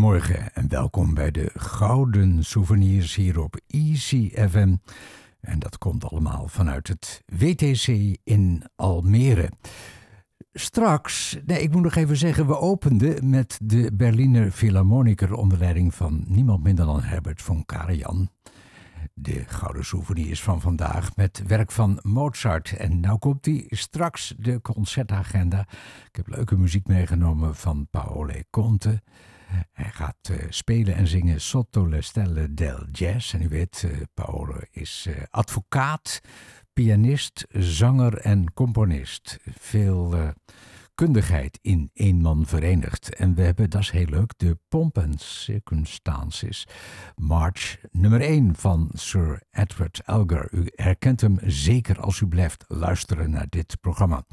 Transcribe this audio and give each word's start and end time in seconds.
Goedemorgen 0.00 0.54
en 0.54 0.68
welkom 0.68 1.14
bij 1.14 1.30
de 1.30 1.50
Gouden 1.54 2.44
Souvenirs 2.44 3.14
hier 3.14 3.40
op 3.40 3.60
Easy 3.66 4.30
FM. 4.48 4.76
En 5.40 5.58
dat 5.58 5.78
komt 5.78 6.04
allemaal 6.04 6.48
vanuit 6.48 6.88
het 6.88 7.22
WTC 7.26 8.16
in 8.24 8.62
Almere. 8.76 9.50
Straks, 10.52 11.38
nee, 11.46 11.62
ik 11.62 11.72
moet 11.72 11.82
nog 11.82 11.94
even 11.94 12.16
zeggen, 12.16 12.46
we 12.46 12.58
openden 12.58 13.30
met 13.30 13.58
de 13.62 13.90
Berliner 13.94 14.50
Philharmoniker 14.50 15.34
onder 15.34 15.58
leiding 15.58 15.94
van 15.94 16.24
niemand 16.26 16.62
minder 16.62 16.84
dan 16.84 17.02
Herbert 17.02 17.42
von 17.42 17.64
Karajan. 17.64 18.30
De 19.14 19.44
Gouden 19.46 19.84
Souvenirs 19.84 20.42
van 20.42 20.60
vandaag 20.60 21.16
met 21.16 21.42
werk 21.46 21.70
van 21.70 21.98
Mozart. 22.02 22.76
En 22.76 23.00
nou 23.00 23.18
komt 23.18 23.44
die 23.44 23.66
straks 23.68 24.34
de 24.38 24.60
concertagenda. 24.60 25.60
Ik 26.08 26.16
heb 26.16 26.28
leuke 26.28 26.56
muziek 26.56 26.86
meegenomen 26.86 27.54
van 27.54 27.86
Paolo 27.90 28.34
Conte. 28.50 29.02
Hij 29.72 29.90
gaat 29.90 30.28
uh, 30.30 30.36
spelen 30.48 30.94
en 30.94 31.06
zingen 31.06 31.40
Sotto 31.40 31.88
le 31.88 32.02
stelle 32.02 32.54
del 32.54 32.86
jazz. 32.92 33.34
En 33.34 33.42
u 33.42 33.48
weet, 33.48 33.82
uh, 33.86 34.00
Paolo 34.14 34.58
is 34.70 35.06
uh, 35.08 35.14
advocaat, 35.30 36.20
pianist, 36.72 37.46
zanger 37.50 38.18
en 38.18 38.52
componist. 38.52 39.38
Veel 39.58 40.32
kundigheid 41.00 41.58
in 41.62 41.90
één 41.94 42.20
man 42.20 42.46
verenigd. 42.46 43.14
En 43.14 43.34
we 43.34 43.42
hebben, 43.42 43.70
dat 43.70 43.80
is 43.80 43.90
heel 43.90 44.06
leuk, 44.06 44.32
de 44.36 44.58
Pomp 44.68 44.98
and 44.98 45.20
Circumstances 45.20 46.66
March 47.16 47.76
nummer 47.90 48.20
1 48.20 48.56
van 48.56 48.90
Sir 48.92 49.42
Edward 49.50 50.00
Elgar. 50.04 50.48
U 50.50 50.70
herkent 50.74 51.20
hem 51.20 51.38
zeker 51.42 52.00
als 52.00 52.20
u 52.20 52.26
blijft 52.26 52.64
luisteren 52.68 53.30
naar 53.30 53.46
dit 53.48 53.76
programma. 53.80 54.24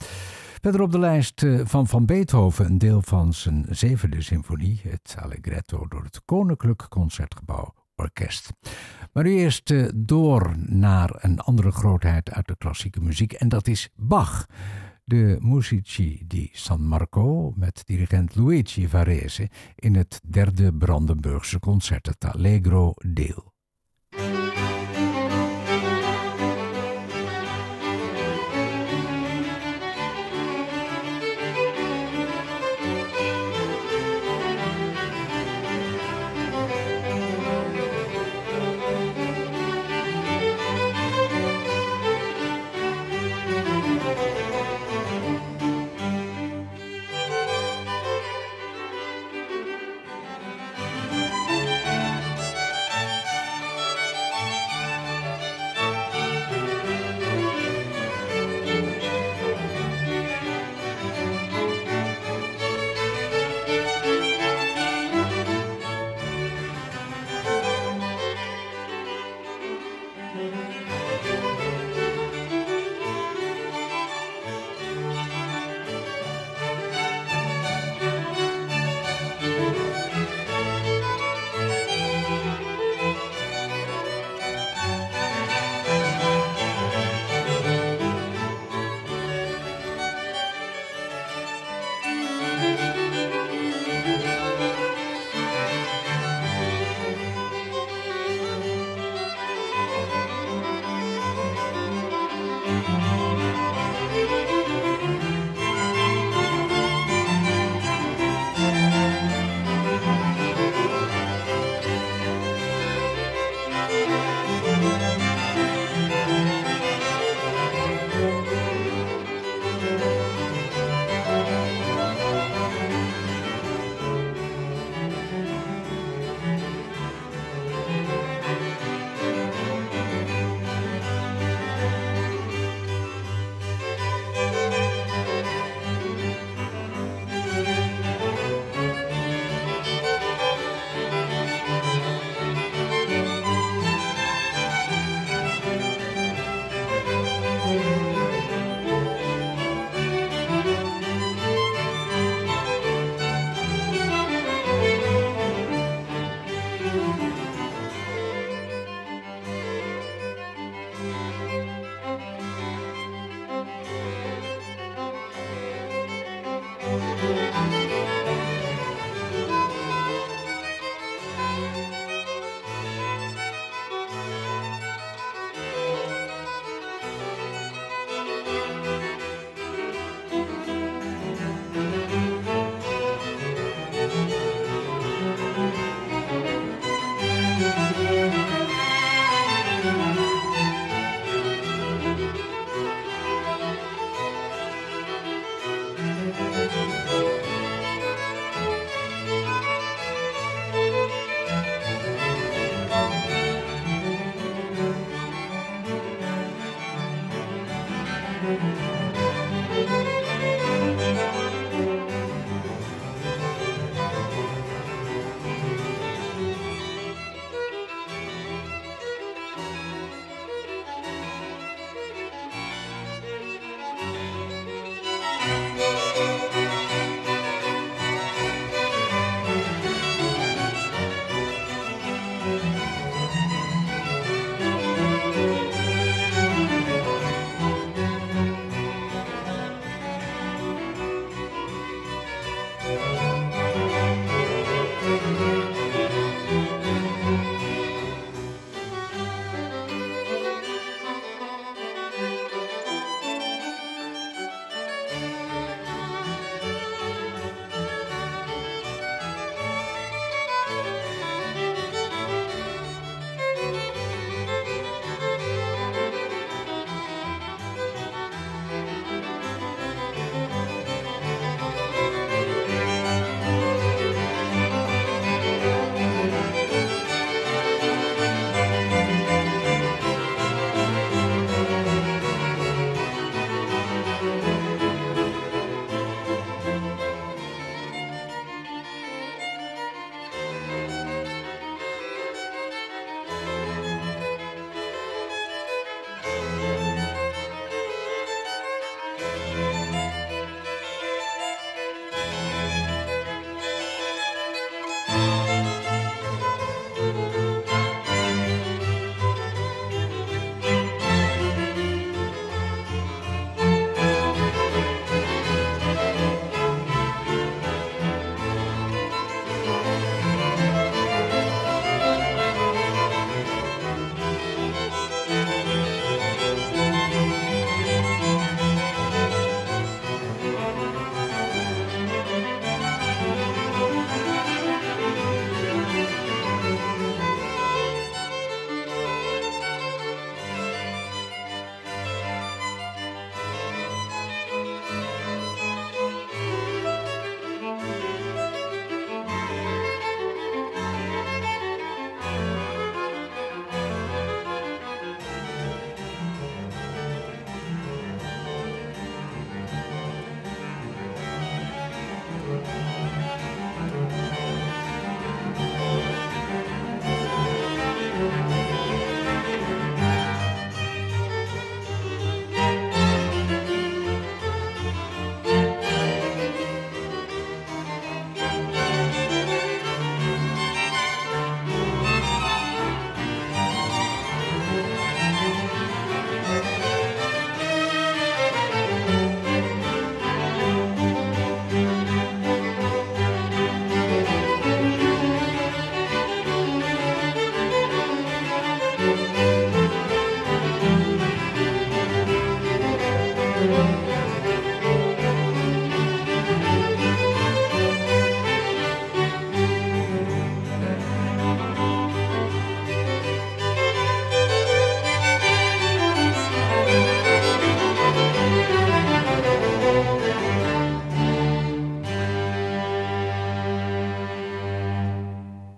Verder 0.62 0.81
op 0.81 0.92
de 0.92 1.00
lijst 1.00 1.44
eh, 1.44 1.59
van 1.63 1.88
Van 1.88 2.06
Beethoven 2.06 2.65
een 2.65 2.77
deel 2.77 3.01
van 3.01 3.33
zijn 3.33 3.65
zevende 3.69 4.21
symfonie, 4.21 4.81
het 4.83 5.15
Allegretto 5.19 5.88
door 5.88 6.04
het 6.04 6.21
Koninklijk 6.25 6.86
Concertgebouw 6.89 7.74
Orkest. 7.95 8.50
Maar 9.13 9.24
nu 9.24 9.36
eerst 9.36 9.71
eh, 9.71 9.88
door 9.95 10.56
naar 10.57 11.09
een 11.19 11.39
andere 11.39 11.71
grootheid 11.71 12.31
uit 12.31 12.48
de 12.48 12.56
klassieke 12.57 13.01
muziek 13.01 13.33
en 13.33 13.50
dat 13.50 13.68
is 13.68 13.89
Bach. 13.95 14.45
De 15.03 15.38
Musici 15.39 16.24
di 16.25 16.50
San 16.51 16.88
Marco 16.88 17.53
met 17.55 17.82
dirigent 17.86 18.36
Luigi 18.36 18.88
Varese 18.88 19.50
in 19.75 19.96
het 19.96 20.22
derde 20.24 20.74
Brandenburgse 20.74 21.60
concert, 21.60 22.05
het 22.05 22.25
Allegro 22.25 22.93
deel. 23.05 23.55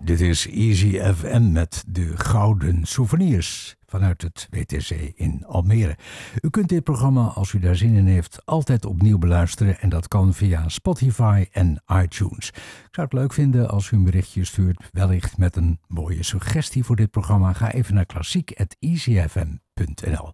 Dit 0.09 0.21
is 0.21 0.47
Easy 0.47 0.99
FM 0.99 1.51
met 1.51 1.83
de 1.87 2.17
gouden 2.17 2.85
souvenirs 2.85 3.75
vanuit 3.85 4.21
het 4.21 4.47
WTC 4.49 4.89
in 5.15 5.45
Almere. 5.45 5.97
U 6.41 6.49
kunt 6.49 6.69
dit 6.69 6.83
programma, 6.83 7.25
als 7.25 7.53
u 7.53 7.59
daar 7.59 7.75
zin 7.75 7.93
in 7.93 8.05
heeft, 8.05 8.41
altijd 8.45 8.85
opnieuw 8.85 9.17
beluisteren 9.17 9.79
en 9.79 9.89
dat 9.89 10.07
kan 10.07 10.33
via 10.33 10.69
Spotify 10.69 11.45
en 11.51 11.83
iTunes. 11.87 12.47
Ik 12.47 12.87
zou 12.91 13.07
het 13.09 13.13
leuk 13.13 13.33
vinden 13.33 13.69
als 13.69 13.91
u 13.91 13.97
een 13.97 14.03
berichtje 14.03 14.45
stuurt, 14.45 14.89
wellicht 14.91 15.37
met 15.37 15.55
een 15.55 15.79
mooie 15.87 16.23
suggestie 16.23 16.83
voor 16.83 16.95
dit 16.95 17.11
programma. 17.11 17.53
Ga 17.53 17.71
even 17.71 17.95
naar 17.95 18.05
klassiek.easyfm.nl. 18.05 20.33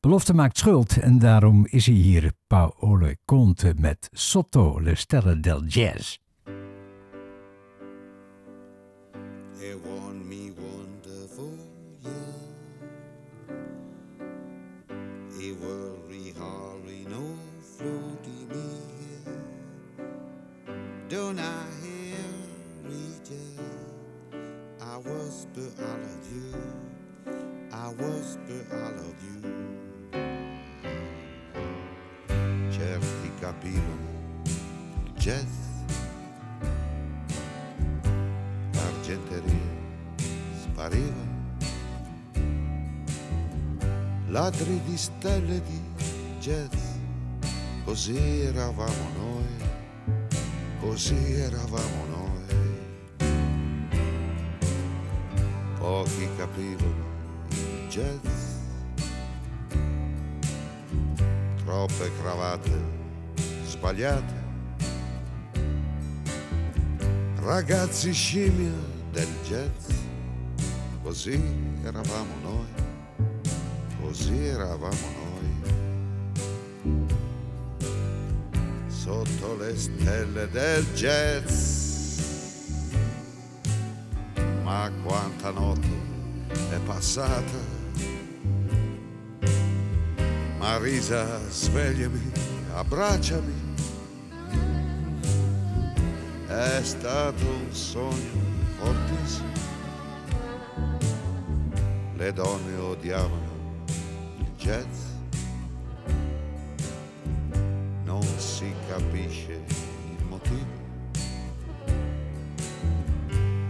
Belofte 0.00 0.34
maakt 0.34 0.58
schuld 0.58 0.96
en 0.96 1.18
daarom 1.18 1.66
is 1.66 1.86
hij 1.86 1.94
hier, 1.94 2.32
Paolo 2.46 3.12
Conte 3.24 3.74
met 3.78 4.08
Sotto 4.12 4.80
le 4.80 4.94
Stelle 4.94 5.40
del 5.40 5.64
Jazz. 5.64 6.16
Don't 21.26 21.40
I 21.40 21.66
hear 21.82 22.24
reaches? 22.84 23.58
I 24.80 24.96
whisper 24.98 25.70
I 25.82 25.98
spariva, 40.62 41.26
ladri 44.28 44.80
di 44.84 44.96
stelle 44.96 45.60
di 45.60 45.80
jazz, 46.38 46.78
così 47.84 48.42
eravamo 48.42 49.08
noi 49.18 49.35
così 50.86 51.32
eravamo 51.32 52.06
noi. 52.10 52.44
Pochi 55.78 56.28
capivano 56.36 57.04
il 57.48 57.88
jazz, 57.88 58.28
troppe 61.64 62.10
cravatte 62.20 62.70
sbagliate, 63.64 64.34
ragazzi 67.40 68.12
scimmia 68.12 68.70
del 69.10 69.28
jazz, 69.42 69.90
così 71.02 71.42
eravamo 71.82 72.34
noi, 72.42 72.72
così 74.00 74.46
eravamo 74.46 74.94
noi. 74.94 75.26
Sotto 79.06 79.56
le 79.56 79.76
stelle 79.76 80.50
del 80.50 80.84
jazz. 80.94 82.18
Ma 84.64 84.90
quanta 85.04 85.50
notte 85.50 85.96
è 86.70 86.78
passata. 86.84 87.74
Marisa, 90.58 91.38
svegliami, 91.48 92.32
abbracciami. 92.74 93.54
È 96.48 96.80
stato 96.82 97.46
un 97.46 97.72
sogno 97.72 98.40
fortissimo. 98.78 99.52
Le 102.16 102.32
donne 102.32 102.76
odiavano 102.76 103.84
il 104.38 104.50
jazz 104.56 105.15
capisce 108.96 109.60
il 110.18 110.24
motivo. 110.24 110.84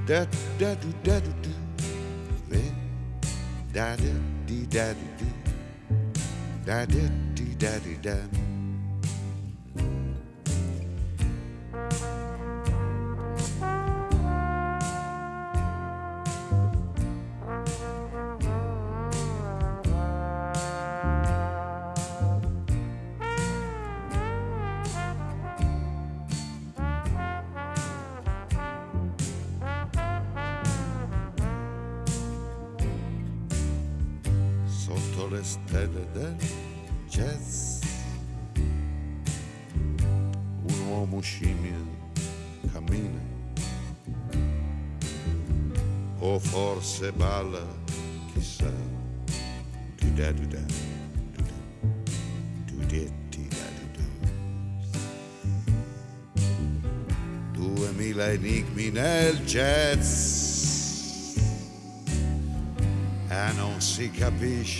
Da 0.04 0.24
da 0.56 0.74
du 0.74 0.92
da 1.02 1.18
du 1.20 1.32
du, 1.42 1.52
da 3.72 3.96
da 3.96 4.12
di 4.44 4.66
da 4.68 4.92
du 4.92 5.06
du, 5.18 5.26
da 6.64 6.86
da 6.86 7.10
di 7.34 7.56
da 7.56 7.78
di 7.78 7.98
da. 8.00 8.45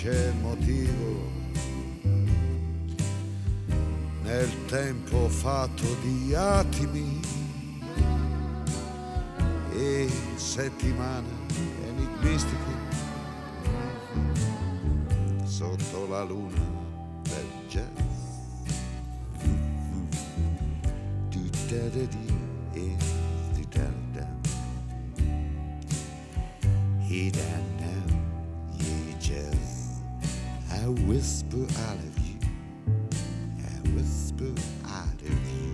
Il 0.05 0.33
motivo. 0.41 1.35
Nel 4.23 4.65
tempo 4.65 5.27
fatto 5.29 5.85
di 6.01 6.33
attimi 6.35 7.19
e 9.71 10.09
settimane 10.35 11.37
mistiche 12.21 12.75
sotto 15.45 16.07
la 16.07 16.23
luna 16.23 16.61
del 17.23 17.45
jazz. 17.67 18.07
Whisper 31.17 31.57
I 31.57 31.95
love 32.01 32.19
you. 32.27 32.37
I 33.57 33.95
whisper 33.95 34.53
I 34.85 35.05
love 35.23 35.47
you. 35.55 35.73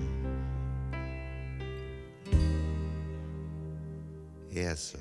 Yes, 4.51 4.91
sir. 4.91 4.99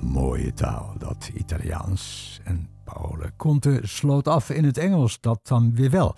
mooie 0.00 0.52
taal, 0.52 0.94
dat 0.98 1.30
Italiaans. 1.34 2.40
En 2.44 2.68
Paolo 2.84 3.26
Conte 3.36 3.80
sloot 3.82 4.28
af 4.28 4.50
in 4.50 4.64
het 4.64 4.78
Engels, 4.78 5.20
dat 5.20 5.40
dan 5.42 5.74
weer 5.74 5.90
wel. 5.90 6.14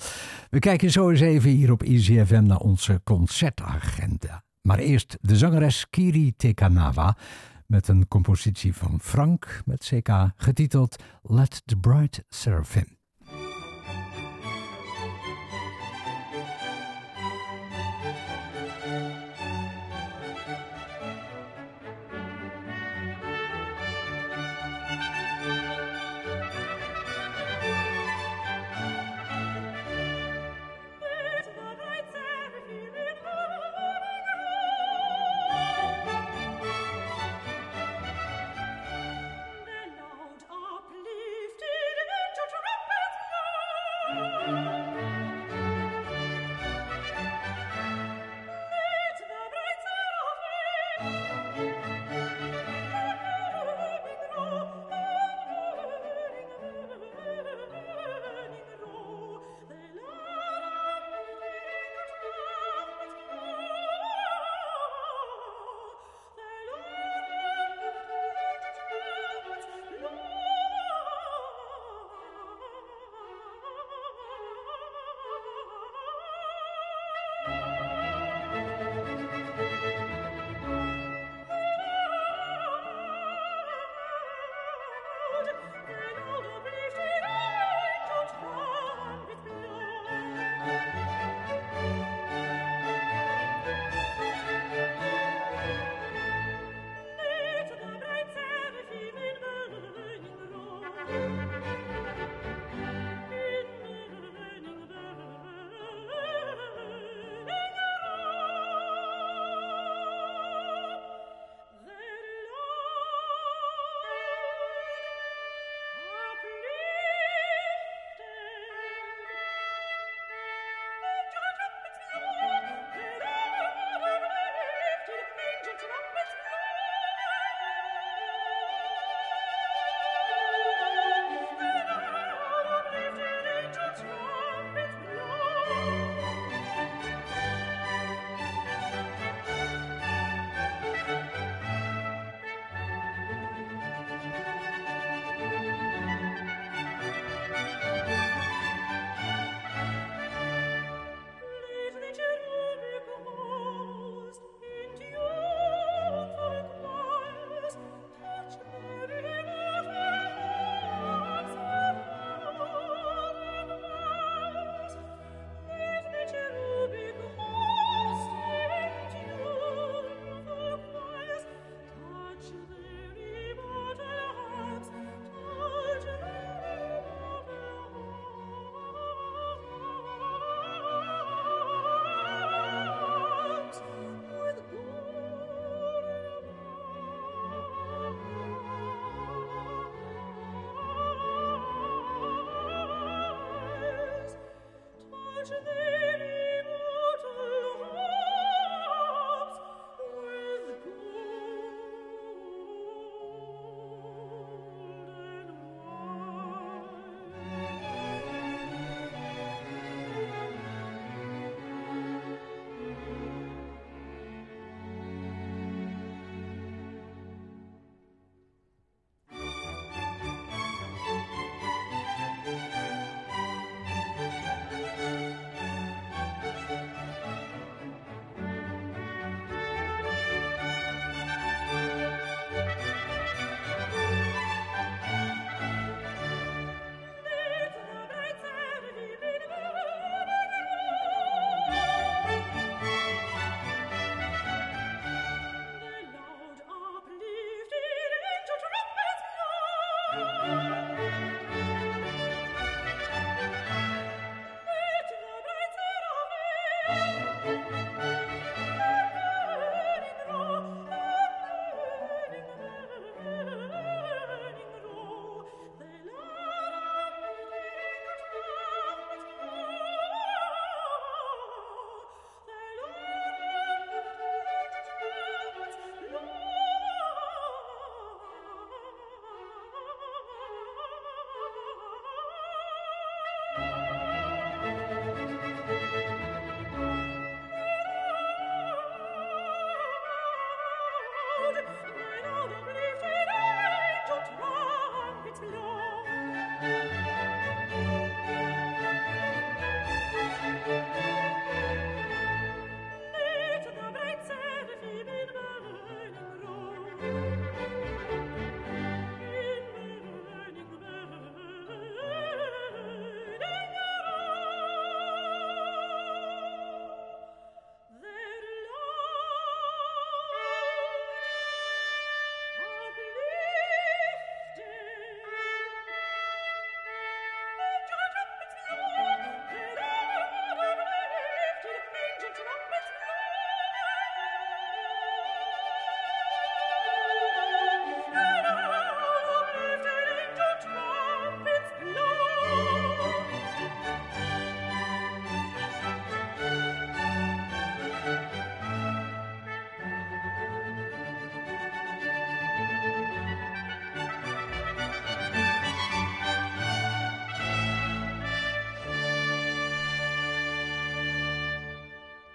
We 0.51 0.59
kijken 0.59 0.91
zo 0.91 1.11
eens 1.11 1.21
even 1.21 1.51
hier 1.51 1.73
op 1.73 1.83
EasyFM 1.83 2.43
naar 2.43 2.59
onze 2.59 3.01
concertagenda. 3.05 4.43
Maar 4.63 4.79
eerst 4.79 5.17
de 5.21 5.37
zangeres 5.37 5.87
Kiri 5.91 6.33
Tekanava 6.37 7.17
met 7.69 7.89
een 7.89 8.09
compositie 8.09 8.75
van 8.75 9.01
Frank 9.01 9.63
met 9.65 9.93
CK 9.95 10.11
getiteld 10.37 11.03
Let 11.23 11.63
the 11.65 11.77
Bright 11.77 12.25
Seraphim. 12.29 12.98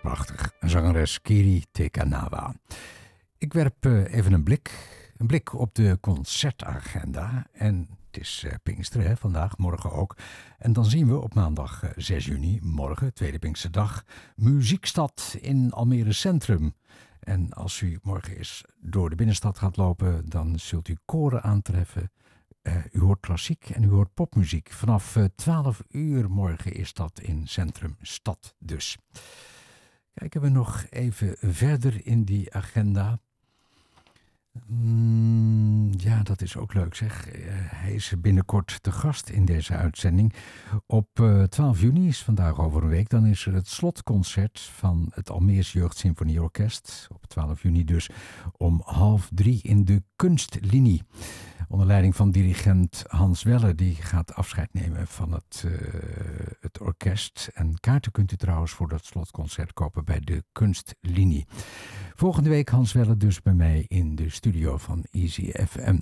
Prachtig. 0.03 0.51
Zangeres 0.59 1.21
Kiri 1.21 1.65
Tekanawa. 1.71 2.55
Ik 3.37 3.53
werp 3.53 3.85
eh, 3.85 4.13
even 4.13 4.33
een 4.33 4.43
blik, 4.43 4.71
een 5.17 5.27
blik 5.27 5.53
op 5.53 5.75
de 5.75 5.97
concertagenda. 6.01 7.47
En 7.51 7.89
het 8.05 8.21
is 8.21 8.43
uh, 8.45 8.51
Pinksteren 8.63 9.17
vandaag, 9.17 9.57
morgen 9.57 9.91
ook. 9.91 10.17
En 10.57 10.73
dan 10.73 10.85
zien 10.85 11.07
we 11.07 11.19
op 11.19 11.33
maandag 11.33 11.83
6 11.95 12.09
eh, 12.09 12.33
juni, 12.33 12.59
morgen, 12.61 13.13
tweede 13.13 13.39
Pinksterdag, 13.39 14.03
Muziekstad 14.35 15.37
in 15.41 15.71
Almere 15.71 16.13
Centrum. 16.13 16.73
En 17.19 17.53
als 17.53 17.81
u 17.81 17.99
morgen 18.01 18.37
eens 18.37 18.63
door 18.79 19.09
de 19.09 19.15
binnenstad 19.15 19.57
gaat 19.57 19.77
lopen, 19.77 20.29
dan 20.29 20.59
zult 20.59 20.87
u 20.87 20.97
koren 21.05 21.43
aantreffen. 21.43 22.11
u 22.91 22.99
hoort 22.99 23.19
klassiek 23.19 23.69
en 23.69 23.83
u 23.83 23.89
hoort 23.89 24.13
popmuziek. 24.13 24.71
Vanaf 24.71 25.17
12 25.35 25.83
uur 25.89 26.29
morgen 26.29 26.73
is 26.73 26.93
dat 26.93 27.19
in 27.19 27.47
Centrum 27.47 27.95
Stad 28.01 28.55
dus. 28.59 28.97
Kijken 30.13 30.41
we 30.41 30.49
nog 30.49 30.85
even 30.89 31.35
verder 31.39 32.05
in 32.05 32.23
die 32.23 32.53
agenda. 32.53 33.19
Mm, 34.67 35.89
ja, 35.97 36.23
dat 36.23 36.41
is 36.41 36.57
ook 36.57 36.73
leuk 36.73 36.95
zeg. 36.95 37.35
Uh, 37.35 37.43
hij 37.49 37.93
is 37.93 38.13
binnenkort 38.17 38.83
te 38.83 38.91
gast 38.91 39.29
in 39.29 39.45
deze 39.45 39.73
uitzending. 39.73 40.33
Op 40.85 41.07
uh, 41.19 41.41
eh, 41.41 41.47
12 41.47 41.81
juni 41.81 42.07
is 42.07 42.23
vandaag 42.23 42.59
over 42.59 42.83
een 42.83 42.89
week. 42.89 43.09
Dan 43.09 43.25
is 43.25 43.45
er 43.45 43.53
het 43.53 43.67
slotconcert 43.67 44.59
van 44.59 45.11
het 45.13 45.29
Almeers 45.29 45.71
Jeugd 45.71 45.97
Symfonieorkest. 45.97 47.07
Op 47.13 47.25
12 47.25 47.61
juni 47.61 47.83
dus 47.83 48.09
om 48.51 48.81
half 48.85 49.29
drie 49.33 49.61
in 49.61 49.85
de 49.85 50.03
kunstlinie. 50.15 51.01
Onder 51.67 51.87
leiding 51.87 52.15
van 52.15 52.31
dirigent 52.31 53.03
Hans 53.07 53.43
Welle. 53.43 53.75
Die 53.75 53.95
gaat 53.95 54.35
afscheid 54.35 54.73
nemen 54.73 55.07
van 55.07 55.31
het, 55.31 55.63
uh, 55.65 55.71
het 56.59 56.79
orkest. 56.79 57.49
En 57.53 57.79
kaarten 57.79 58.11
kunt 58.11 58.31
u 58.31 58.35
trouwens 58.35 58.71
voor 58.71 58.87
dat 58.87 59.05
slotconcert 59.05 59.73
kopen 59.73 60.05
bij 60.05 60.19
de 60.19 60.43
kunstlinie. 60.51 61.45
Volgende 62.15 62.49
week 62.49 62.69
Hans 62.69 62.93
Welle 62.93 63.17
dus 63.17 63.41
bij 63.41 63.53
mij 63.53 63.85
in 63.87 64.15
de 64.15 64.29
studio 64.29 64.77
van 64.77 65.05
Easy 65.11 65.51
FM. 65.51 65.97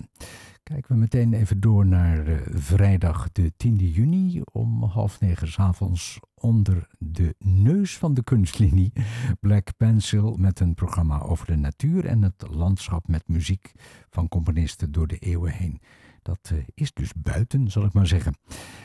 Kijken 0.63 0.93
we 0.93 1.00
meteen 1.00 1.34
even 1.34 1.60
door 1.60 1.86
naar 1.86 2.28
uh, 2.28 2.38
vrijdag 2.50 3.32
de 3.32 3.52
10e 3.52 3.76
juni 3.76 4.41
om 4.52 4.84
half 4.84 5.19
negen 5.19 5.47
s 5.47 5.60
avonds 5.60 6.19
onder 6.36 6.88
de 6.97 7.36
neus 7.39 7.97
van 7.97 8.13
de 8.13 8.24
kunstlinie 8.24 8.93
Black 9.39 9.78
Pencil 9.78 10.36
met 10.36 10.60
een 10.60 10.74
programma 10.74 11.21
over 11.21 11.45
de 11.45 11.56
natuur 11.56 12.06
en 12.06 12.21
het 12.21 12.45
landschap 12.50 13.08
met 13.08 13.28
muziek 13.28 13.71
van 14.10 14.28
componisten 14.28 14.91
door 14.91 15.08
de 15.08 15.17
eeuwen 15.17 15.52
heen. 15.52 15.82
Dat 16.21 16.50
uh, 16.54 16.60
is 16.74 16.93
dus 16.93 17.13
buiten, 17.15 17.71
zal 17.71 17.86
ik 17.86 17.93
maar 17.93 18.08
zeggen. 18.08 18.36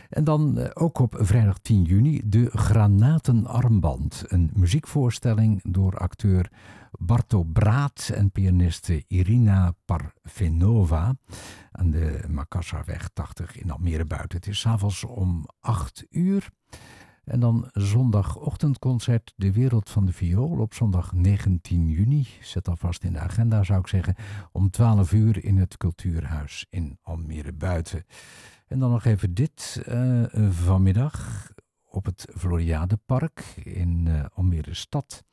En 0.08 0.24
dan 0.24 0.58
uh, 0.58 0.64
ook 0.74 0.98
op 0.98 1.16
vrijdag 1.18 1.58
10 1.58 1.82
juni 1.82 2.22
de 2.24 2.50
Granatenarmband. 2.52 4.24
Een 4.26 4.50
muziekvoorstelling 4.54 5.60
door 5.62 5.98
acteur 5.98 6.50
Barto 6.98 7.42
Braat 7.42 8.10
en 8.14 8.30
pianiste 8.30 9.04
Irina 9.08 9.74
Parfenova 9.84 11.16
aan 11.72 11.90
de 11.90 12.24
Makassarweg 12.28 13.08
80 13.12 13.56
in 13.56 13.70
Almere 13.70 14.04
buiten. 14.04 14.38
Het 14.38 14.46
is 14.46 14.60
s'avonds 14.60 15.04
om 15.04 15.46
8 15.60 16.06
uur. 16.10 16.50
En 17.24 17.40
dan 17.40 17.68
zondagochtendconcert 17.72 19.32
De 19.36 19.52
Wereld 19.52 19.90
van 19.90 20.06
de 20.06 20.12
Viool 20.12 20.58
op 20.58 20.74
zondag 20.74 21.12
19 21.12 21.88
juni. 21.88 22.26
Zet 22.40 22.68
alvast 22.68 23.04
in 23.04 23.12
de 23.12 23.18
agenda 23.18 23.62
zou 23.62 23.80
ik 23.80 23.86
zeggen. 23.86 24.14
Om 24.52 24.70
12 24.70 25.12
uur 25.12 25.44
in 25.44 25.56
het 25.56 25.76
Cultuurhuis 25.76 26.66
in 26.70 26.98
Almere 27.02 27.52
buiten. 27.52 28.04
En 28.66 28.78
dan 28.78 28.90
nog 28.90 29.04
even 29.04 29.34
dit 29.34 29.82
uh, 29.88 30.24
vanmiddag 30.50 31.48
op 31.84 32.04
het 32.04 32.26
Floriadepark 32.36 33.40
in 33.64 34.06
uh, 34.08 34.24
Almere 34.34 34.74
stad. 34.74 35.24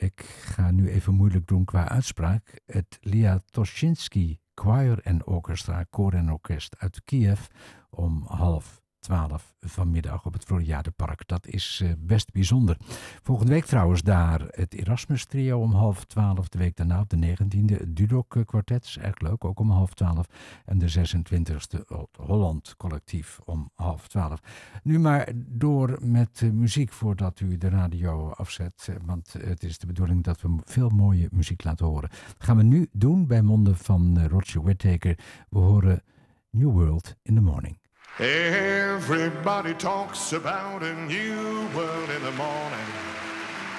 Ik 0.00 0.20
ga 0.22 0.70
nu 0.70 0.88
even 0.88 1.14
moeilijk 1.14 1.46
doen 1.46 1.64
qua 1.64 1.88
uitspraak. 1.88 2.60
Het 2.66 2.98
Lia 3.00 3.42
Toshinsky 3.50 4.38
Choir 4.54 5.00
en 5.02 5.26
Orchestra, 5.26 5.84
Koor 5.90 6.12
en 6.12 6.32
Orkest 6.32 6.78
uit 6.78 7.04
Kiev 7.04 7.46
om 7.90 8.24
half 8.26 8.79
12 9.00 9.54
vanmiddag 9.60 10.26
op 10.26 10.32
het 10.32 10.44
Floriadepark. 10.44 11.28
Dat 11.28 11.46
is 11.46 11.80
uh, 11.82 11.92
best 11.98 12.32
bijzonder. 12.32 12.76
Volgende 13.22 13.52
week 13.52 13.64
trouwens 13.64 14.02
daar 14.02 14.46
het 14.50 14.74
Erasmus 14.74 15.24
Trio 15.24 15.60
om 15.60 15.72
half 15.72 16.04
12. 16.04 16.48
De 16.48 16.58
week 16.58 16.76
daarna 16.76 17.00
op 17.00 17.08
de 17.08 17.36
19e 17.36 17.64
het 17.64 17.96
Dudok 17.96 18.44
Quartet. 18.46 18.84
Is 18.84 18.96
echt 18.96 19.22
leuk, 19.22 19.44
ook 19.44 19.58
om 19.58 19.70
half 19.70 19.94
12. 19.94 20.26
En 20.64 20.78
de 20.78 20.90
26e 20.90 21.54
het 21.54 21.84
Holland 22.16 22.74
Collectief 22.76 23.40
om 23.44 23.70
half 23.74 24.08
12. 24.08 24.40
Nu 24.82 24.98
maar 24.98 25.32
door 25.36 25.98
met 26.00 26.40
uh, 26.40 26.50
muziek 26.50 26.92
voordat 26.92 27.40
u 27.40 27.58
de 27.58 27.68
radio 27.68 28.30
afzet. 28.30 28.86
Uh, 28.90 28.96
want 29.04 29.32
het 29.32 29.62
is 29.62 29.78
de 29.78 29.86
bedoeling 29.86 30.24
dat 30.24 30.40
we 30.40 30.56
veel 30.64 30.88
mooie 30.88 31.28
muziek 31.30 31.64
laten 31.64 31.86
horen. 31.86 32.08
Dat 32.08 32.44
gaan 32.44 32.56
we 32.56 32.62
nu 32.62 32.88
doen 32.92 33.26
bij 33.26 33.42
monden 33.42 33.76
van 33.76 34.26
Roger 34.26 34.62
Whittaker. 34.62 35.18
We 35.48 35.58
horen 35.58 36.02
New 36.50 36.70
World 36.70 37.16
in 37.22 37.34
the 37.34 37.40
Morning. 37.40 37.78
Everybody 38.18 39.72
talks 39.74 40.32
about 40.34 40.82
a 40.82 40.94
new 41.06 41.66
world 41.74 42.10
in 42.10 42.22
the 42.22 42.32
morning. 42.32 42.90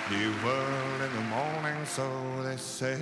New 0.09 0.33
world 0.43 1.01
in 1.01 1.13
the 1.15 1.21
morning, 1.29 1.85
so 1.85 2.09
they 2.43 2.57
say. 2.57 2.97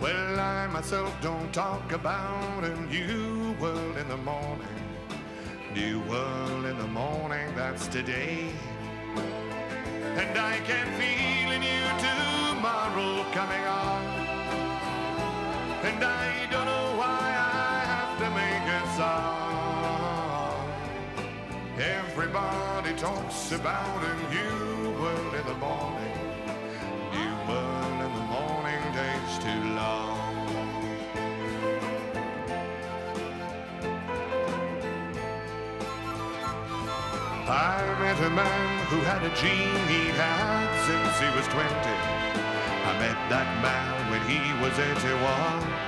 Well, 0.00 0.38
I 0.38 0.68
myself 0.68 1.12
don't 1.20 1.52
talk 1.52 1.90
about 1.92 2.62
a 2.62 2.76
new 2.82 3.56
world 3.60 3.96
in 3.96 4.08
the 4.08 4.18
morning. 4.18 4.68
New 5.74 6.00
world 6.02 6.66
in 6.66 6.78
the 6.78 6.86
morning, 6.86 7.52
that's 7.56 7.88
today. 7.88 8.50
And 9.16 10.38
I 10.38 10.58
can 10.60 10.86
feel 11.00 11.50
a 11.50 11.58
new 11.58 11.86
tomorrow 12.06 13.24
coming 13.32 13.64
on. 13.66 14.02
And 15.82 16.04
I 16.04 16.46
don't 16.50 16.66
know 16.66 16.87
Everybody 22.28 22.92
talks 22.92 23.52
about 23.52 24.04
a 24.04 24.14
new 24.28 25.00
world 25.00 25.34
in 25.34 25.46
the 25.46 25.54
morning. 25.54 26.18
New 27.10 27.34
world 27.48 28.00
in 28.04 28.12
the 28.12 28.26
morning 28.28 28.82
takes 28.92 29.38
too 29.38 29.64
long. 29.72 30.18
I 37.48 37.96
met 37.98 38.20
a 38.20 38.30
man 38.30 38.86
who 38.88 39.00
had 39.08 39.22
a 39.24 39.34
dream 39.40 39.88
he'd 39.88 40.14
had 40.14 40.68
since 40.84 41.18
he 41.18 41.34
was 41.34 41.48
20. 41.48 41.64
I 41.64 42.98
met 42.98 43.16
that 43.30 43.62
man 43.62 44.10
when 44.10 44.20
he 44.28 44.38
was 44.62 44.78
81. 44.78 45.87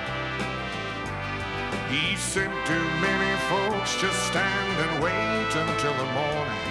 He 1.91 2.15
said 2.15 2.53
to 2.67 2.79
many 3.03 3.37
folks, 3.51 4.01
just 4.01 4.17
stand 4.29 4.79
and 4.79 5.03
wait 5.03 5.51
until 5.57 5.93
the 5.95 6.07
morning. 6.15 6.63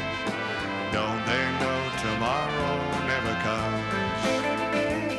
Don't 0.93 1.25
they 1.25 1.45
know 1.59 1.91
tomorrow 1.99 2.79
never 3.03 3.35
comes? 3.43 4.23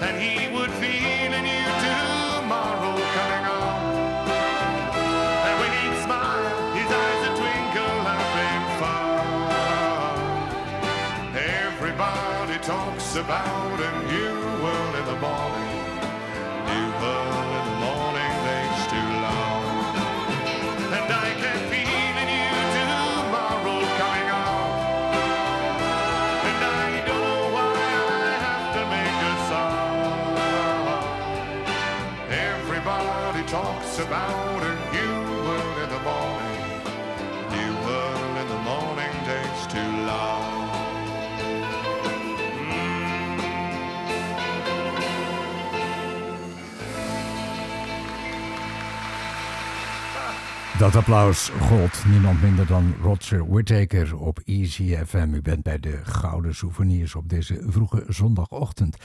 And 0.01 0.17
he 0.17 0.49
would 0.57 0.71
feel 0.81 1.33
a 1.37 1.43
new 1.43 1.69
tomorrow 1.85 2.97
coming 2.97 3.45
on. 3.45 4.25
And 5.45 5.55
when 5.61 5.71
he'd 5.77 5.97
smile, 6.03 6.73
his 6.73 6.89
eyes 6.89 7.21
would 7.29 7.37
twinkle 7.37 8.01
having 8.09 8.65
fun. 8.81 10.25
Everybody 11.37 12.57
talks 12.65 13.17
about 13.17 13.79
a 13.79 13.93
new 14.09 14.65
world 14.65 14.95
in 14.97 15.05
the 15.13 15.19
morning. 15.21 15.77
New 16.73 16.89
world 17.05 17.50
Dat 50.81 50.97
applaus 50.97 51.49
gold 51.49 52.05
niemand 52.07 52.43
minder 52.43 52.66
dan 52.66 52.95
Roger 53.03 53.51
Whittaker 53.51 54.16
op 54.19 54.38
Easy 54.45 54.97
FM. 54.97 55.35
U 55.35 55.43
bent 55.43 55.62
bij 55.62 55.79
de 55.79 56.01
Gouden 56.03 56.55
Souvenirs 56.55 57.14
op 57.14 57.29
deze 57.29 57.62
vroege 57.66 58.05
zondagochtend. 58.09 58.97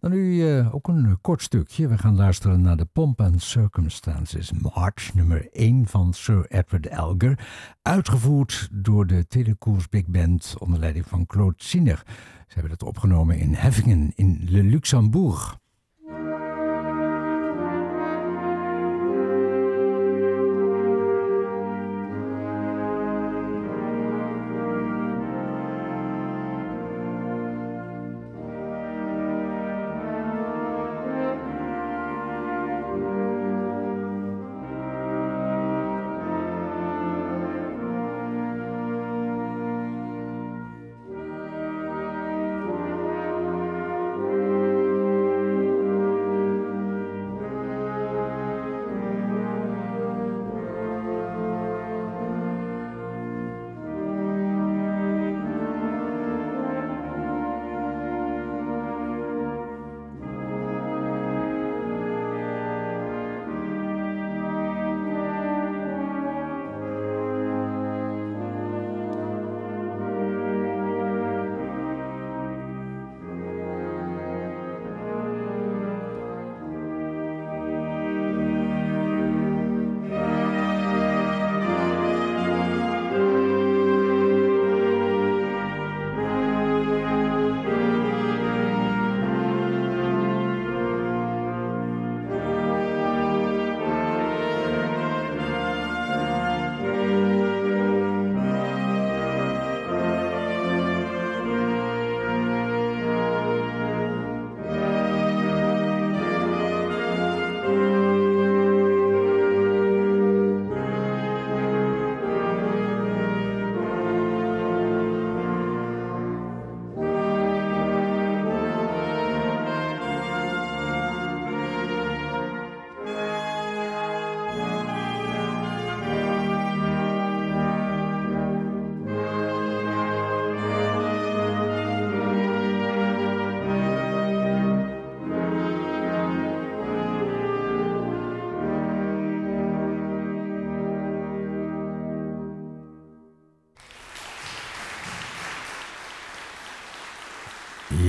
Dan 0.00 0.10
nu 0.10 0.34
uh, 0.34 0.74
ook 0.74 0.88
een 0.88 1.18
kort 1.20 1.42
stukje. 1.42 1.88
We 1.88 1.98
gaan 1.98 2.16
luisteren 2.16 2.60
naar 2.60 2.76
de 2.76 2.84
Pomp 2.84 3.20
and 3.20 3.42
Circumstances 3.42 4.52
March, 4.52 5.14
nummer 5.14 5.48
1 5.52 5.86
van 5.86 6.12
Sir 6.12 6.46
Edward 6.48 6.86
Elgar. 6.86 7.38
Uitgevoerd 7.82 8.68
door 8.72 9.06
de 9.06 9.26
Telecours 9.26 9.88
Big 9.88 10.06
Band 10.06 10.54
onder 10.58 10.78
leiding 10.78 11.06
van 11.06 11.26
Claude 11.26 11.54
Sinner. 11.56 12.02
Ze 12.46 12.54
hebben 12.54 12.72
het 12.72 12.82
opgenomen 12.82 13.38
in 13.38 13.54
Heffingen 13.54 14.12
in 14.14 14.46
Le 14.48 14.62
Luxembourg. 14.62 15.58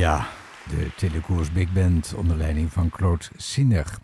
Ja, 0.01 0.27
de 0.69 0.91
Telecours 0.95 1.51
Big 1.51 1.73
Band 1.73 2.13
onder 2.13 2.37
leiding 2.37 2.71
van 2.71 2.89
Claude 2.89 3.25
Sinner. 3.35 3.97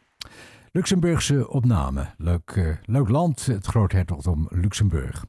Luxemburgse 0.72 1.50
opname. 1.50 2.14
Leuk, 2.18 2.56
uh, 2.56 2.76
leuk 2.84 3.10
land, 3.10 3.46
het 3.46 3.66
groothertogdom 3.66 4.48
Luxemburg. 4.50 5.26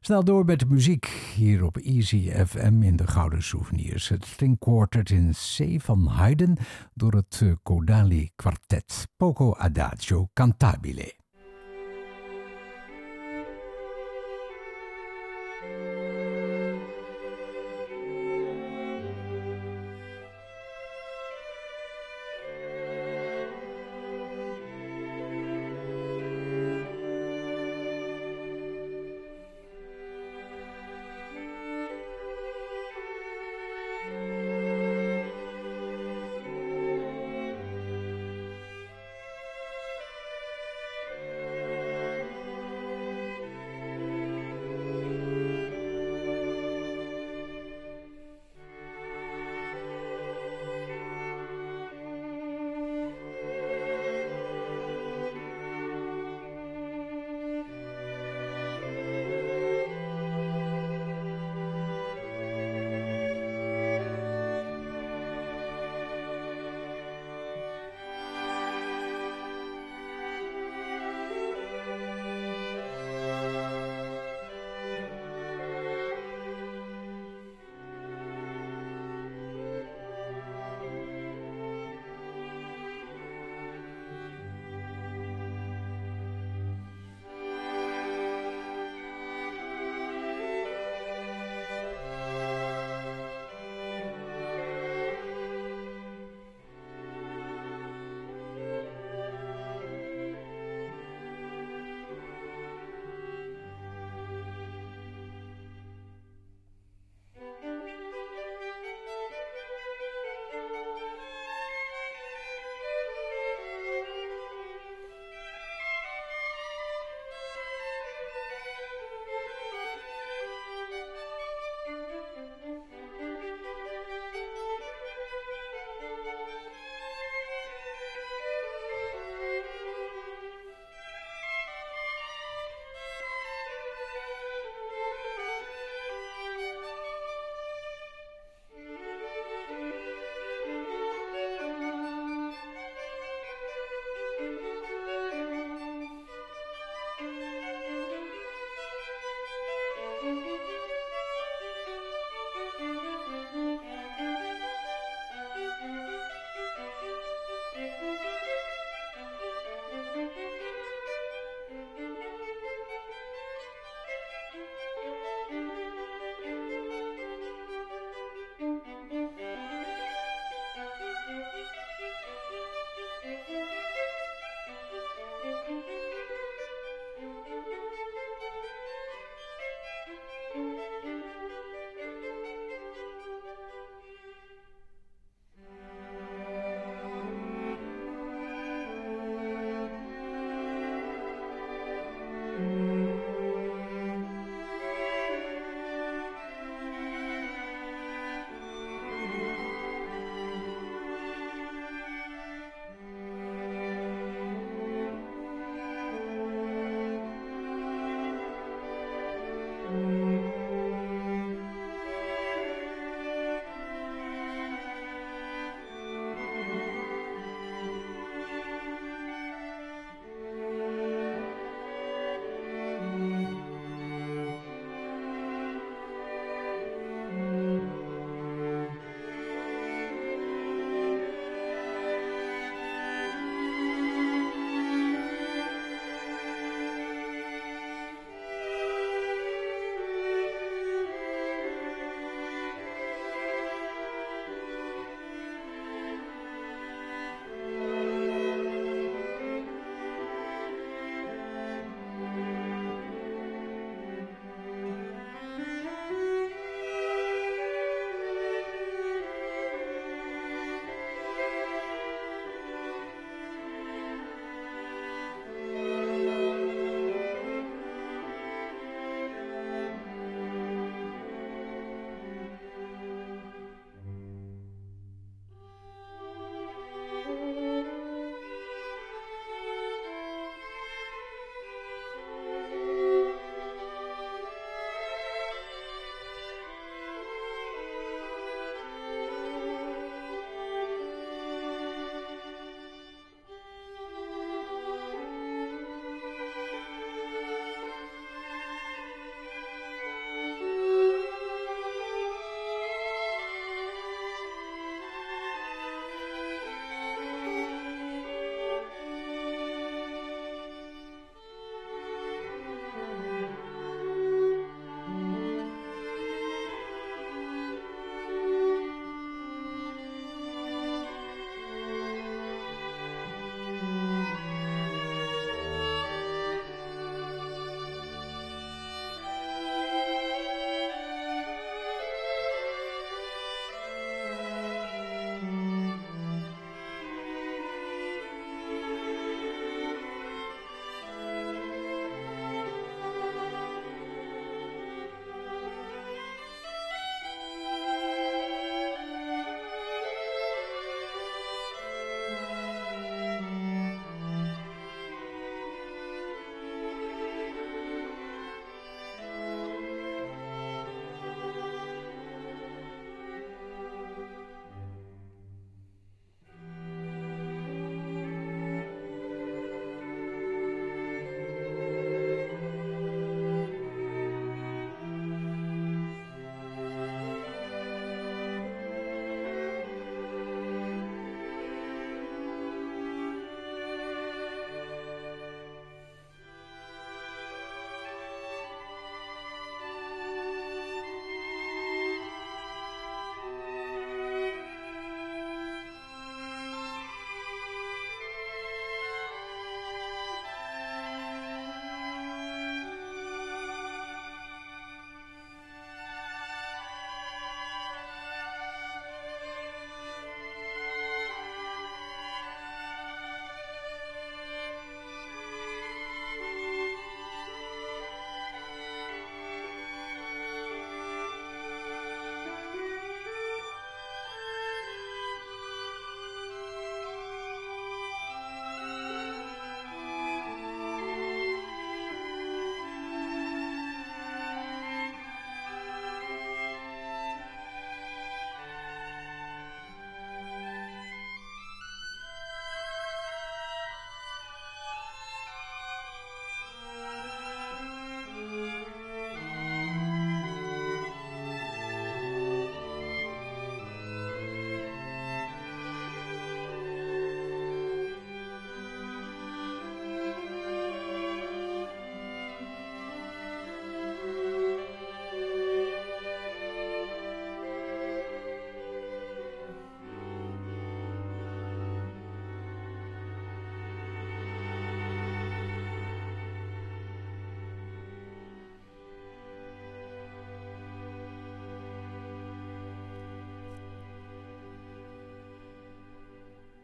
Snel 0.00 0.24
door 0.24 0.44
met 0.44 0.58
de 0.58 0.66
muziek 0.66 1.06
hier 1.34 1.64
op 1.64 1.76
Easy 1.76 2.30
FM 2.46 2.82
in 2.82 2.96
de 2.96 3.06
Gouden 3.06 3.42
Souvenirs. 3.42 4.08
Het 4.08 4.24
Stringquartet 4.24 5.10
in 5.10 5.30
C 5.30 5.82
van 5.82 6.06
Haydn 6.06 6.58
door 6.94 7.12
het 7.12 7.42
Kodali 7.62 8.30
Quartet. 8.36 9.08
Poco 9.16 9.54
Adagio 9.54 10.28
Cantabile. 10.32 11.19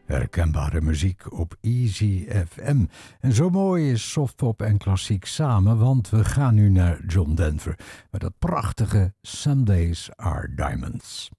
Herkenbare 0.07 0.81
muziek 0.81 1.31
op 1.31 1.55
Easy 1.61 2.27
FM. 2.49 2.85
En 3.19 3.33
zo 3.33 3.49
mooi 3.49 3.91
is 3.91 4.11
softpop 4.11 4.61
en 4.61 4.77
klassiek 4.77 5.25
samen, 5.25 5.77
want 5.77 6.09
we 6.09 6.25
gaan 6.25 6.53
nu 6.53 6.69
naar 6.69 7.05
John 7.07 7.33
Denver 7.33 7.79
met 8.11 8.21
dat 8.21 8.33
prachtige 8.39 9.13
Some 9.21 9.63
Days 9.63 10.09
Are 10.15 10.53
Diamonds. 10.55 11.29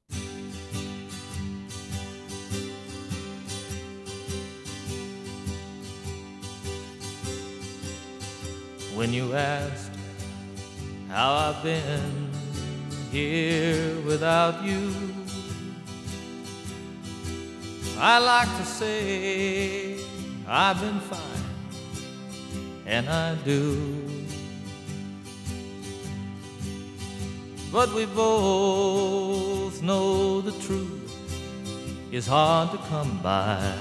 When 8.95 9.13
you 9.13 9.35
asked 9.37 9.97
how 11.09 11.51
I've 11.51 11.63
been 11.63 12.29
here 13.11 14.03
without 14.05 14.65
you 14.65 15.28
I 18.01 18.19
like 18.19 18.49
to 18.59 18.65
say 18.65 19.99
I've 20.47 20.81
been 20.81 21.01
fine, 21.01 21.21
and 22.87 23.09
I 23.09 23.35
do. 23.45 24.05
But 27.73 27.93
we 27.93 28.07
both 28.07 29.83
know 29.83 30.41
the 30.41 30.53
truth 30.65 31.13
is 32.13 32.27
hard 32.29 32.71
to 32.71 32.79
come 32.89 33.19
by. 33.21 33.75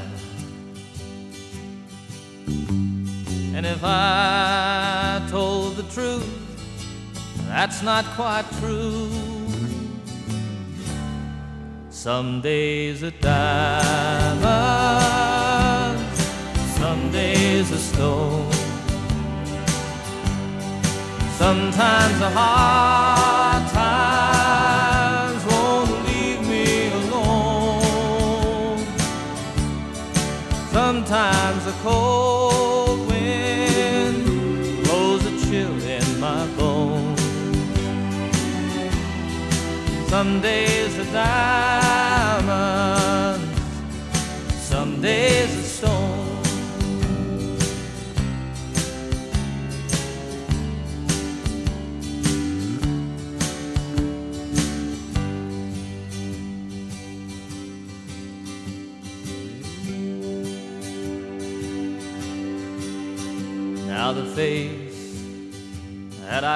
And 3.56 3.66
if 3.68 3.82
I 3.84 5.26
told 5.30 5.76
the 5.76 5.84
truth, 5.94 6.28
that's 7.48 7.84
not 7.84 8.04
quite 8.16 8.46
true. 8.60 9.27
Some 12.08 12.40
days 12.40 13.04
a 13.04 13.12
diamond, 13.12 14.40
some 16.78 17.12
days 17.12 17.70
a 17.70 17.78
stone. 17.78 18.50
Sometimes 21.38 22.20
the 22.20 22.30
hard 22.30 23.68
times 23.74 25.44
won't 25.52 25.92
leave 26.08 26.48
me 26.48 26.88
alone. 27.02 28.80
Sometimes 30.72 31.66
the 31.66 31.74
cold 31.84 33.00
wind 33.10 34.24
blows 34.86 35.26
a 35.26 35.32
chill 35.46 35.78
in 35.84 36.20
my 36.22 36.48
bones. 36.56 37.20
Some 40.10 40.40
days 40.40 40.98
a 40.98 41.04
diamond 41.12 41.87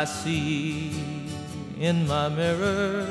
I 0.01 0.05
see 0.05 0.89
in 1.79 2.07
my 2.07 2.27
mirror 2.27 3.05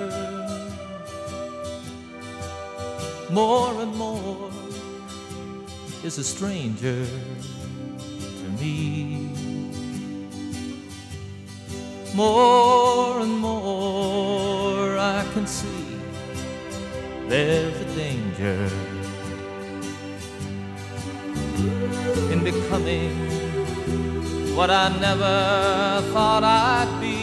more 3.30 3.80
and 3.80 3.94
more 3.94 4.50
is 6.02 6.18
a 6.18 6.24
stranger 6.24 7.06
to 8.40 8.46
me. 8.60 9.30
More 12.12 13.20
and 13.20 13.38
more 13.38 14.98
I 14.98 15.24
can 15.32 15.46
see 15.46 16.00
there's 17.28 17.80
a 17.86 17.88
danger 17.94 18.68
what 24.60 24.70
I 24.70 24.88
never 25.00 26.02
thought 26.12 26.44
I'd 26.44 27.00
be. 27.00 27.16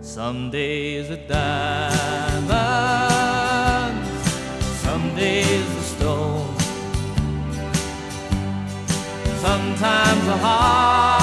Some 0.00 0.50
days 0.52 1.10
a 1.10 1.16
diamond 1.16 2.38
some 4.84 5.06
days 5.16 5.68
of 5.78 5.82
stone. 5.94 6.54
Sometimes 9.46 10.24
the 10.26 10.36
hard 10.46 11.17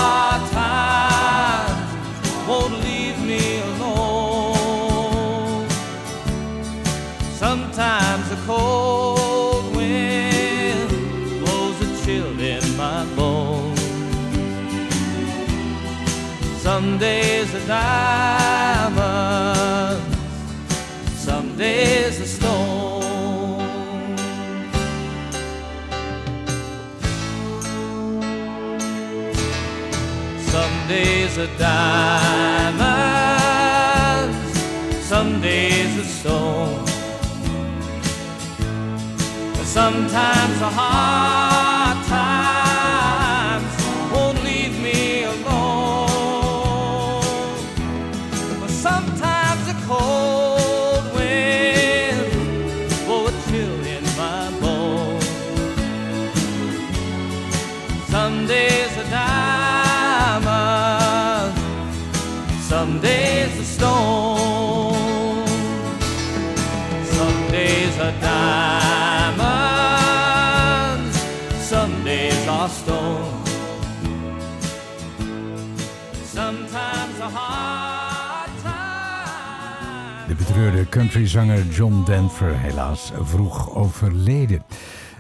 Some 16.76 16.92
days 16.98 17.56
are 17.56 17.68
diamonds, 17.68 18.98
some 21.16 21.56
days 21.56 22.20
are 22.20 22.26
stone. 22.26 24.18
Some 30.52 30.88
days 30.90 31.38
are 31.38 31.54
diamonds, 31.58 32.78
some 35.08 35.42
days 35.42 35.98
are 35.98 36.04
stone. 36.04 36.88
Sometimes 39.64 40.62
a 40.62 40.70
hard 40.70 41.55
time. 80.66 80.76
De 80.76 80.82
betreurde 80.82 80.90
countryzanger 80.90 81.68
John 81.68 82.04
Denver, 82.06 82.60
helaas 82.60 83.12
vroeg 83.22 83.76
overleden. 83.76 84.64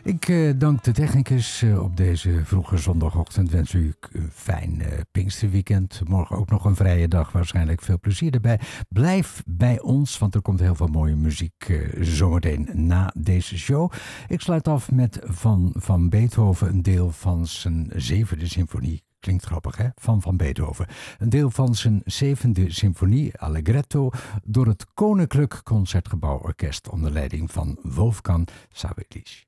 Ik 0.03 0.27
uh, 0.27 0.53
dank 0.57 0.83
de 0.83 0.91
technicus 0.91 1.61
uh, 1.61 1.83
op 1.83 1.97
deze 1.97 2.41
vroege 2.43 2.77
zondagochtend. 2.77 3.51
Wens 3.51 3.73
u 3.73 3.93
een 4.11 4.29
fijn 4.33 4.79
uh, 4.79 4.87
Pinksterweekend. 5.11 6.01
Morgen 6.07 6.37
ook 6.37 6.49
nog 6.49 6.65
een 6.65 6.75
vrije 6.75 7.07
dag. 7.07 7.31
Waarschijnlijk 7.31 7.81
veel 7.81 7.99
plezier 7.99 8.33
erbij. 8.33 8.59
Blijf 8.89 9.43
bij 9.45 9.81
ons, 9.81 10.17
want 10.17 10.35
er 10.35 10.41
komt 10.41 10.59
heel 10.59 10.75
veel 10.75 10.87
mooie 10.87 11.15
muziek 11.15 11.81
zometeen 11.99 12.69
na 12.73 13.13
deze 13.17 13.57
show. 13.57 13.91
Ik 14.27 14.41
sluit 14.41 14.67
af 14.67 14.91
met 14.91 15.19
van, 15.23 15.73
van 15.77 16.09
Beethoven 16.09 16.69
een 16.69 16.81
deel 16.81 17.11
van 17.11 17.47
zijn 17.47 17.91
zevende 17.95 18.47
symfonie. 18.47 19.03
Klinkt 19.25 19.45
grappig, 19.45 19.77
hè? 19.77 19.87
Van 19.95 20.21
Van 20.21 20.37
Beethoven. 20.37 20.87
Een 21.17 21.29
deel 21.29 21.49
van 21.49 21.75
zijn 21.75 22.01
zevende 22.05 22.71
symfonie, 22.71 23.37
Allegretto, 23.37 24.09
door 24.43 24.67
het 24.67 24.85
Koninklijk 24.93 25.61
Concertgebouworkest 25.63 26.89
onder 26.89 27.11
leiding 27.11 27.51
van 27.51 27.77
Wolfgang 27.81 28.47
Sawelisch. 28.71 29.45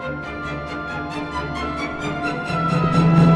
Thank 0.00 0.24
you. 3.24 3.29